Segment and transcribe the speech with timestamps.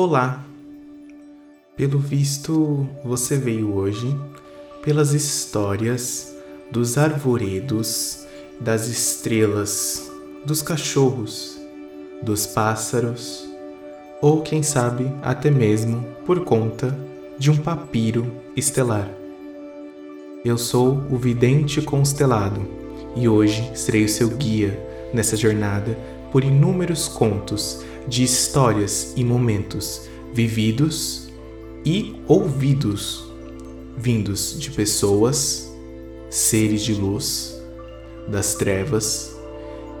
[0.00, 0.44] Olá!
[1.76, 4.16] Pelo visto, você veio hoje
[4.80, 6.36] pelas histórias
[6.70, 8.24] dos arvoredos,
[8.60, 10.08] das estrelas,
[10.46, 11.58] dos cachorros,
[12.22, 13.44] dos pássaros,
[14.22, 16.96] ou quem sabe até mesmo por conta
[17.36, 19.10] de um papiro estelar.
[20.44, 22.64] Eu sou o Vidente Constelado
[23.16, 24.78] e hoje serei o seu guia
[25.12, 25.98] nessa jornada
[26.30, 31.28] por inúmeros contos de histórias e momentos vividos
[31.84, 33.30] e ouvidos,
[33.96, 35.70] vindos de pessoas,
[36.30, 37.60] seres de luz,
[38.26, 39.36] das trevas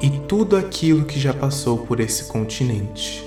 [0.00, 3.24] e tudo aquilo que já passou por esse continente.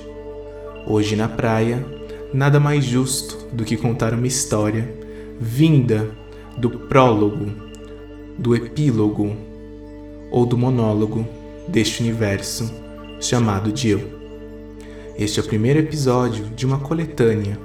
[0.87, 1.85] Hoje na praia,
[2.33, 4.93] nada mais justo do que contar uma história
[5.39, 6.09] vinda
[6.57, 7.51] do prólogo,
[8.37, 9.35] do epílogo
[10.31, 11.27] ou do monólogo
[11.67, 12.71] deste universo
[13.19, 14.20] chamado de Eu.
[15.17, 17.59] Este é o primeiro episódio de uma coletânea,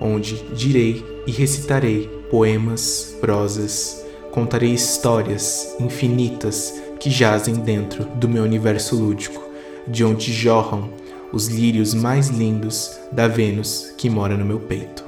[0.00, 8.94] onde direi e recitarei poemas, prosas, contarei histórias infinitas que jazem dentro do meu universo
[8.94, 9.42] lúdico,
[9.88, 10.90] de onde jorram
[11.32, 15.02] os lírios mais lindos da Vênus que mora no meu peito.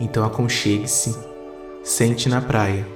[0.00, 1.16] Então aconchegue-se,
[1.84, 2.86] sente na praia,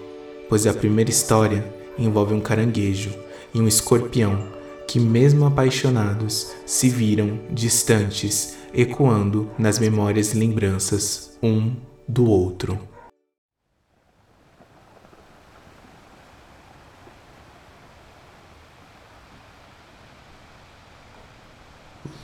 [0.49, 1.65] pois a primeira história
[1.99, 3.11] envolve um caranguejo
[3.55, 4.56] e um escorpião
[4.87, 11.75] que, mesmo apaixonados, se viram distantes, ecoando nas memórias e lembranças um
[12.09, 12.79] do outro.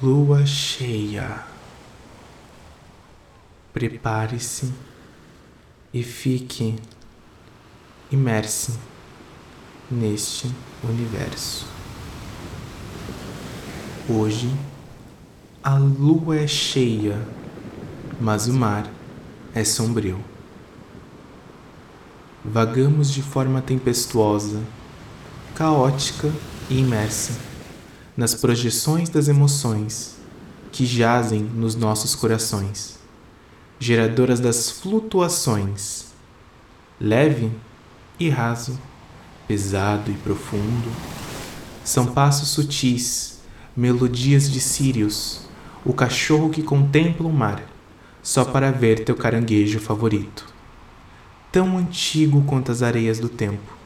[0.02, 1.44] Lua cheia.
[3.72, 4.72] Prepare-se
[5.94, 6.76] e fique
[8.10, 8.78] imerse
[9.90, 10.50] neste
[10.82, 11.81] universo.
[14.08, 14.52] Hoje
[15.62, 17.24] a lua é cheia,
[18.20, 18.90] mas o mar
[19.54, 20.18] é sombrio.
[22.44, 24.60] Vagamos de forma tempestuosa,
[25.54, 26.32] caótica
[26.68, 27.34] e imersa
[28.16, 30.16] nas projeções das emoções
[30.72, 32.98] que jazem nos nossos corações,
[33.78, 36.06] geradoras das flutuações,
[37.00, 37.52] leve
[38.18, 38.76] e raso,
[39.46, 40.90] pesado e profundo.
[41.84, 43.32] São passos sutis
[43.76, 45.40] melodias de Sirius,
[45.84, 47.62] o cachorro que contempla o mar,
[48.22, 50.46] só para ver teu caranguejo favorito.
[51.50, 53.76] Tão antigo quanto as areias do tempo.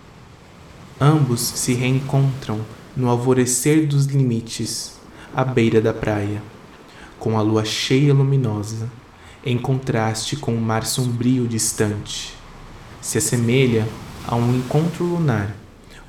[1.00, 2.60] Ambos se reencontram
[2.96, 4.94] no alvorecer dos limites,
[5.34, 6.42] à beira da praia,
[7.18, 8.90] com a lua cheia luminosa,
[9.44, 12.34] em contraste com o mar sombrio distante.
[13.00, 13.86] Se assemelha
[14.26, 15.54] a um encontro lunar,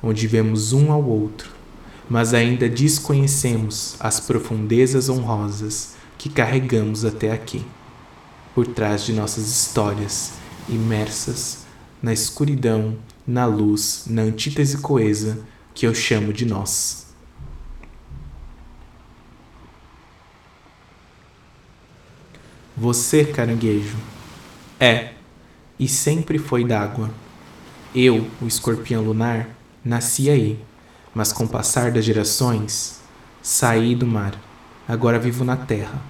[0.02, 1.57] onde vemos um ao outro,
[2.08, 7.64] mas ainda desconhecemos as profundezas honrosas que carregamos até aqui,
[8.54, 10.32] por trás de nossas histórias,
[10.68, 11.66] imersas
[12.02, 12.96] na escuridão,
[13.26, 17.06] na luz, na antítese coesa que eu chamo de nós.
[22.76, 23.96] Você, caranguejo,
[24.80, 25.12] é
[25.78, 27.10] e sempre foi d'água.
[27.94, 29.48] Eu, o escorpião lunar,
[29.84, 30.67] nasci aí
[31.18, 33.00] mas com o passar das gerações,
[33.42, 34.40] saí do mar.
[34.86, 36.00] Agora vivo na terra,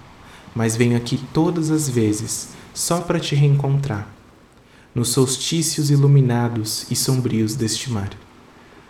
[0.54, 4.06] mas venho aqui todas as vezes só para te reencontrar,
[4.94, 8.10] nos solstícios iluminados e sombrios deste mar.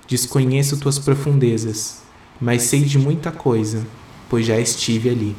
[0.09, 2.03] Desconheço tuas profundezas,
[2.41, 3.87] mas sei de muita coisa,
[4.29, 5.37] pois já estive ali.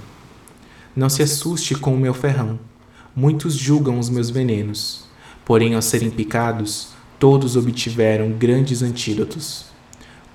[0.95, 2.57] Não se assuste com o meu ferrão.
[3.13, 5.09] Muitos julgam os meus venenos,
[5.43, 9.68] porém, ao serem picados, todos obtiveram grandes antídotos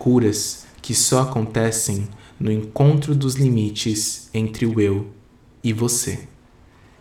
[0.04, 2.06] curas que só acontecem
[2.38, 5.10] no encontro dos limites entre o eu
[5.62, 6.28] e você,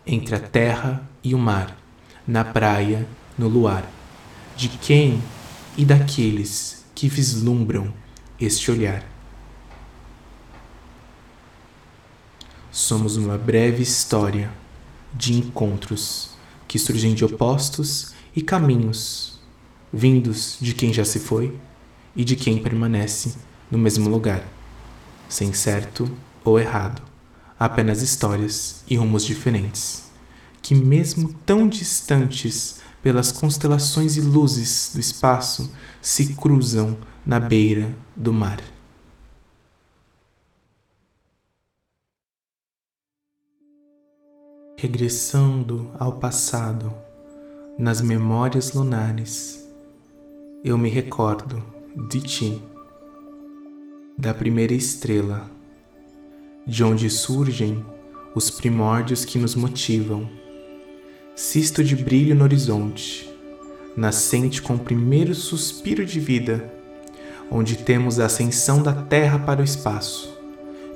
[0.06, 1.78] entre a terra e o mar,
[2.26, 3.06] na praia,
[3.36, 3.86] no luar,
[4.56, 5.22] de quem
[5.76, 7.92] e daqueles que vislumbram
[8.40, 9.06] este olhar.
[12.72, 14.50] Somos uma breve história
[15.12, 16.30] de encontros
[16.66, 19.38] que surgem de opostos e caminhos
[19.92, 21.54] vindos de quem já se foi
[22.14, 23.34] e de quem permanece
[23.70, 24.46] no mesmo lugar,
[25.28, 26.10] sem certo
[26.44, 27.02] ou errado,
[27.58, 30.04] apenas histórias e rumos diferentes,
[30.62, 35.70] que, mesmo tão distantes pelas constelações e luzes do espaço,
[36.00, 38.60] se cruzam na beira do mar.
[44.76, 46.94] Regressando ao passado,
[47.78, 49.66] nas memórias lunares,
[50.62, 52.60] eu me recordo de ti,
[54.18, 55.48] da primeira estrela,
[56.66, 57.84] de onde surgem
[58.34, 60.28] os primórdios que nos motivam,
[61.36, 63.30] cisto de brilho no horizonte,
[63.96, 66.68] nascente com o primeiro suspiro de vida,
[67.48, 70.36] onde temos a ascensão da terra para o espaço,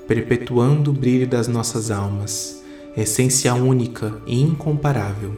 [0.09, 2.65] perpetuando o brilho das nossas almas,
[2.97, 5.33] essência única e incomparável,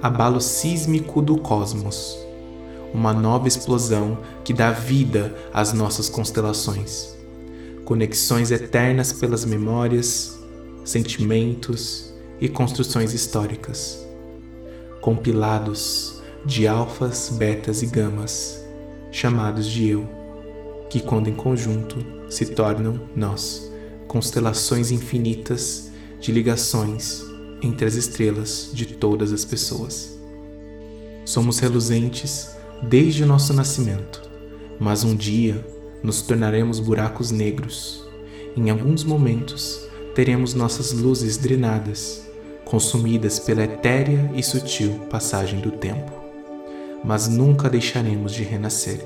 [0.00, 2.24] abalo sísmico do cosmos,
[2.96, 7.14] uma nova explosão que dá vida às nossas constelações,
[7.84, 10.38] conexões eternas pelas memórias,
[10.82, 14.06] sentimentos e construções históricas
[15.02, 18.60] compilados de alfas, betas e gamas,
[19.12, 20.08] chamados de eu,
[20.90, 23.70] que quando em conjunto se tornam nós,
[24.08, 27.22] constelações infinitas de ligações
[27.62, 30.18] entre as estrelas de todas as pessoas.
[31.24, 34.22] Somos reluzentes desde o nosso nascimento,
[34.78, 35.64] mas um dia
[36.02, 38.04] nos tornaremos buracos negros.
[38.56, 42.26] Em alguns momentos teremos nossas luzes drenadas
[42.66, 46.12] consumidas pela etérea e sutil passagem do tempo.
[47.04, 49.00] Mas nunca deixaremos de renascer,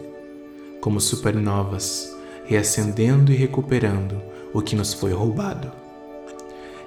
[0.80, 2.16] como supernovas,
[2.46, 4.20] reacendendo e recuperando
[4.54, 5.70] o que nos foi roubado,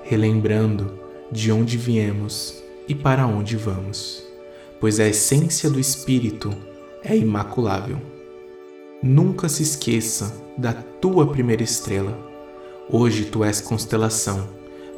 [0.03, 0.99] relembrando
[1.31, 4.23] de onde viemos e para onde vamos,
[4.79, 6.51] pois a essência do Espírito
[7.03, 7.97] é imaculável.
[9.01, 12.17] Nunca se esqueça da tua primeira estrela.
[12.89, 14.47] Hoje tu és constelação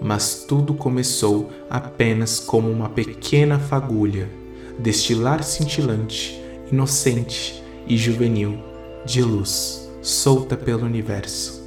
[0.02, 4.30] mas tudo começou apenas como uma pequena fagulha,
[4.78, 6.42] destilar cintilante,
[6.72, 8.60] inocente e juvenil,
[9.06, 11.64] de luz, solta pelo universo.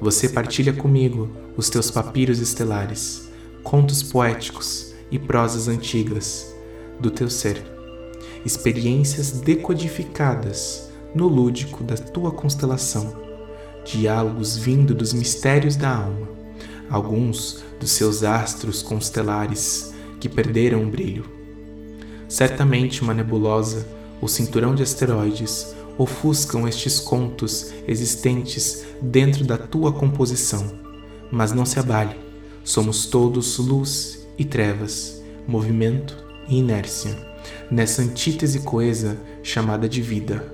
[0.00, 3.28] Você partilha comigo os teus papiros estelares,
[3.62, 6.52] contos poéticos e prosas antigas
[7.00, 7.62] do teu ser,
[8.44, 13.14] experiências decodificadas no lúdico da tua constelação,
[13.84, 16.28] diálogos vindo dos mistérios da alma,
[16.90, 21.24] alguns dos seus astros constelares que perderam o brilho.
[22.28, 23.86] Certamente uma nebulosa
[24.20, 30.64] ou cinturão de asteroides ofuscam estes contos existentes dentro da tua composição.
[31.30, 32.16] Mas não se abale,
[32.64, 36.16] somos todos luz e trevas, movimento
[36.48, 37.16] e inércia,
[37.70, 40.52] nessa antítese coesa chamada de vida.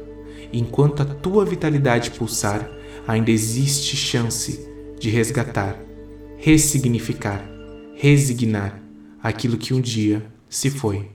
[0.53, 2.69] Enquanto a tua vitalidade pulsar,
[3.07, 4.67] ainda existe chance
[4.99, 5.89] de resgatar
[6.39, 7.45] ressignificar,
[7.95, 8.81] resignar
[9.21, 11.11] aquilo que um dia se foi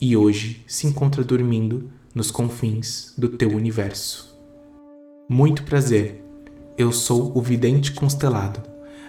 [0.00, 4.38] e hoje se encontra dormindo nos confins do teu universo.
[5.28, 6.22] Muito prazer,
[6.78, 8.62] eu sou o vidente constelado.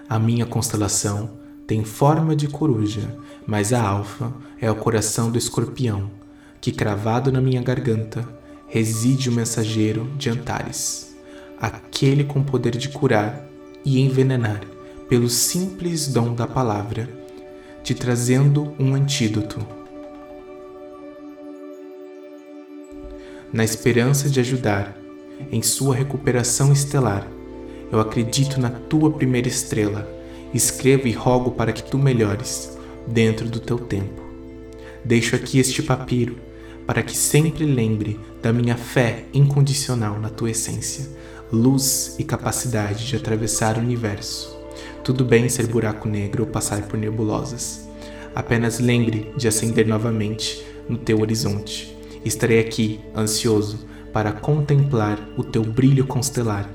[0.10, 1.37] A minha constelação
[1.68, 3.14] tem forma de coruja,
[3.46, 6.10] mas a alfa é o coração do escorpião,
[6.62, 8.28] que cravado na minha garganta
[8.68, 11.14] reside o mensageiro de Antares,
[11.60, 13.46] aquele com poder de curar
[13.84, 14.62] e envenenar
[15.10, 17.10] pelo simples dom da palavra,
[17.84, 19.60] te trazendo um antídoto.
[23.52, 24.98] Na esperança de ajudar
[25.52, 27.28] em sua recuperação estelar,
[27.92, 30.17] eu acredito na tua primeira estrela.
[30.54, 34.22] Escrevo e rogo para que tu melhores dentro do teu tempo.
[35.04, 36.38] Deixo aqui este papiro
[36.86, 41.08] para que sempre lembre da minha fé incondicional na tua essência,
[41.52, 44.58] luz e capacidade de atravessar o universo
[45.08, 47.88] tudo bem ser buraco negro ou passar por nebulosas.
[48.36, 51.98] Apenas lembre de acender novamente no teu horizonte.
[52.26, 56.70] Estarei aqui, ansioso, para contemplar o teu brilho constelar,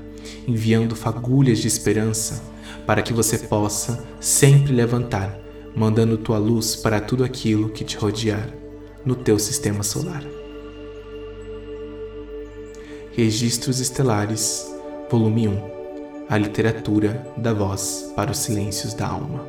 [0.47, 2.41] enviando fagulhas de esperança
[2.85, 5.37] para que você possa sempre levantar,
[5.75, 8.49] mandando tua luz para tudo aquilo que te rodear
[9.05, 10.23] no teu sistema solar.
[13.11, 14.65] Registros Estelares,
[15.09, 15.73] Volume 1
[16.29, 19.47] a literatura da voz para os silêncios da alma.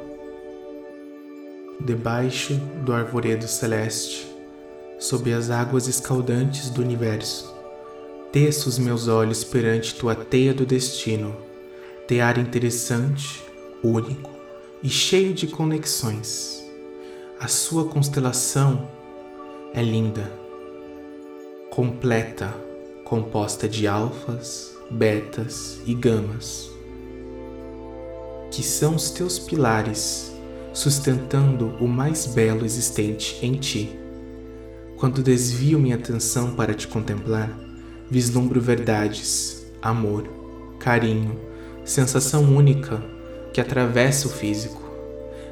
[1.80, 2.54] Debaixo
[2.84, 4.26] do arvoredo celeste,
[4.98, 7.54] sob as águas escaldantes do universo,
[8.32, 11.36] teço os meus olhos perante tua teia do destino,
[12.06, 13.42] tear interessante,
[13.82, 14.30] único
[14.82, 16.62] e cheio de conexões.
[17.40, 18.88] A sua constelação
[19.72, 20.30] é linda,
[21.70, 22.54] completa,
[23.04, 26.70] composta de alfas, betas e gamas,
[28.50, 30.30] que são os teus pilares,
[30.74, 33.98] sustentando o mais belo existente em ti.
[34.98, 37.50] Quando desvio minha atenção para te contemplar,
[38.10, 40.28] vislumbro verdades, amor,
[40.78, 41.53] carinho,
[41.84, 43.02] sensação única
[43.52, 44.82] que atravessa o físico,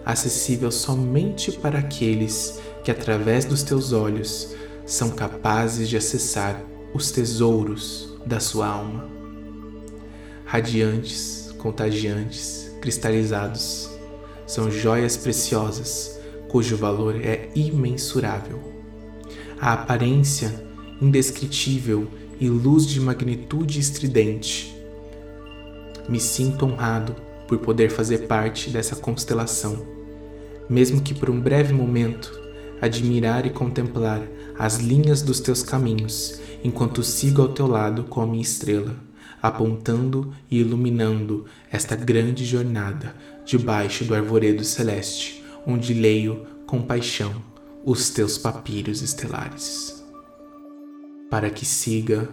[0.04, 6.60] acessível somente para aqueles que, através dos teus olhos, são capazes de acessar
[6.92, 9.12] os tesouros da sua alma
[10.52, 13.88] radiantes, contagiantes, cristalizados.
[14.46, 18.60] são joias preciosas, cujo valor é imensurável.
[19.58, 20.62] A aparência
[21.00, 22.06] indescritível
[22.38, 24.76] e luz de magnitude estridente.
[26.08, 27.14] Me sinto honrado
[27.46, 29.86] por poder fazer parte dessa constelação,
[30.68, 32.40] mesmo que por um breve momento
[32.80, 34.22] admirar e contemplar
[34.58, 38.96] as linhas dos teus caminhos enquanto sigo ao teu lado com a minha estrela,
[39.40, 47.34] apontando e iluminando esta grande jornada debaixo do arvoredo celeste, onde leio com paixão
[47.84, 50.04] os teus papiros estelares.
[51.28, 52.28] Para que siga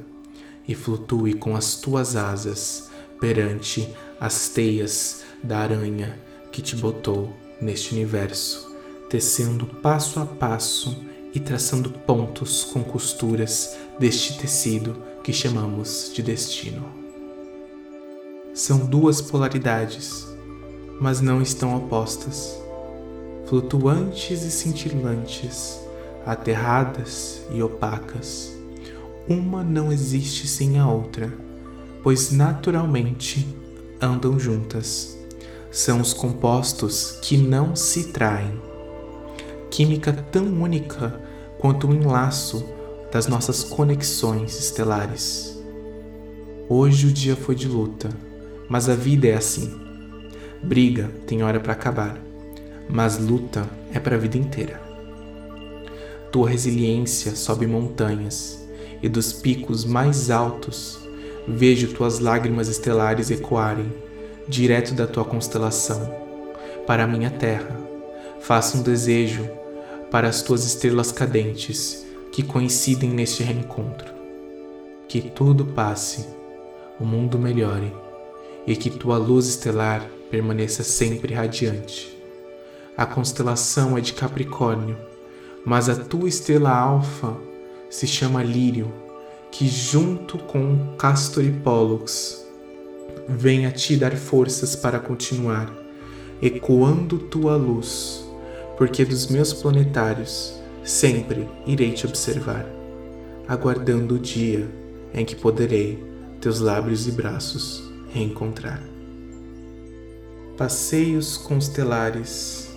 [0.67, 2.88] e flutue com as tuas asas
[3.19, 6.19] perante as teias da aranha
[6.51, 8.69] que te botou neste universo
[9.09, 10.95] tecendo passo a passo
[11.33, 16.85] e traçando pontos com costuras deste tecido que chamamos de destino.
[18.53, 20.27] São duas polaridades,
[21.01, 22.55] mas não estão opostas,
[23.47, 25.79] flutuantes e cintilantes,
[26.25, 28.51] aterradas e opacas.
[29.27, 31.31] Uma não existe sem a outra,
[32.03, 33.47] pois naturalmente
[34.01, 35.17] andam juntas.
[35.71, 38.69] São os compostos que não se traem
[39.69, 41.21] química tão única
[41.59, 42.65] quanto o enlaço
[43.11, 45.57] das nossas conexões estelares.
[46.67, 48.09] Hoje o dia foi de luta,
[48.67, 49.79] mas a vida é assim.
[50.61, 52.19] Briga tem hora para acabar,
[52.89, 54.81] mas luta é para a vida inteira.
[56.31, 58.67] Tua resiliência sobe montanhas
[59.01, 60.99] e dos picos mais altos
[61.47, 63.91] vejo tuas lágrimas estelares ecoarem
[64.47, 66.13] direto da tua constelação
[66.85, 67.79] para a minha terra.
[68.39, 69.47] Faça um desejo
[70.09, 74.13] para as tuas estrelas cadentes que coincidem neste reencontro.
[75.07, 76.25] Que tudo passe,
[76.99, 77.93] o mundo melhore
[78.65, 82.17] e que tua luz estelar permaneça sempre radiante.
[82.95, 84.97] A constelação é de Capricórnio,
[85.65, 87.35] mas a tua estrela alfa
[87.89, 88.91] se chama Lírio,
[89.51, 92.45] que junto com Castor e Pollux
[93.27, 95.71] vem a te dar forças para continuar,
[96.41, 98.29] ecoando tua luz
[98.79, 100.53] porque dos meus planetários
[100.85, 102.65] sempre irei te observar,
[103.45, 104.65] aguardando o dia
[105.13, 106.01] em que poderei
[106.39, 108.81] teus lábios e braços reencontrar.
[110.57, 112.69] Passeios constelares.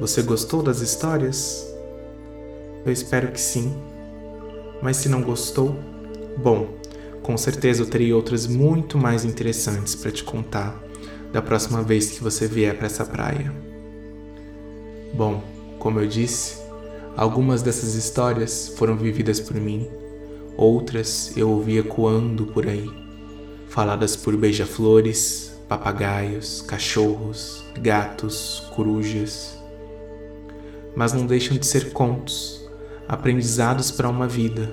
[0.00, 1.70] Você gostou das histórias?
[2.86, 3.76] Eu espero que sim.
[4.82, 5.76] Mas se não gostou,
[6.36, 6.68] bom,
[7.22, 10.80] com certeza eu terei outras muito mais interessantes para te contar
[11.32, 13.52] da próxima vez que você vier para essa praia.
[15.12, 15.42] Bom,
[15.78, 16.56] como eu disse,
[17.16, 19.88] algumas dessas histórias foram vividas por mim,
[20.56, 22.88] outras eu ouvi ecoando por aí,
[23.68, 29.58] faladas por beija-flores, papagaios, cachorros, gatos, corujas.
[30.96, 32.57] Mas não deixam de ser contos,
[33.08, 34.70] aprendizados para uma vida,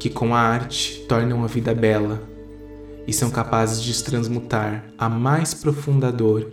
[0.00, 2.22] que com a arte tornam a vida bela
[3.06, 6.52] e são capazes de transmutar a mais profunda dor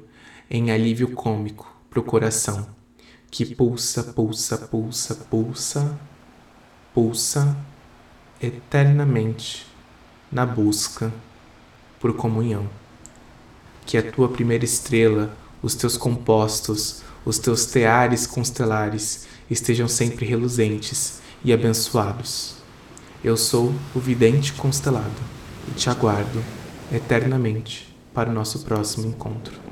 [0.49, 2.75] em alívio cômico para o coração
[3.35, 5.99] que pulsa, pulsa, pulsa, pulsa,
[6.93, 7.57] pulsa
[8.41, 9.67] eternamente
[10.31, 11.11] na busca
[11.99, 12.69] por comunhão.
[13.85, 21.19] Que a tua primeira estrela, os teus compostos, os teus teares constelares estejam sempre reluzentes
[21.43, 22.55] e abençoados.
[23.23, 25.09] Eu sou o vidente constelado
[25.67, 26.43] e te aguardo
[26.91, 29.64] eternamente para o nosso próximo encontro.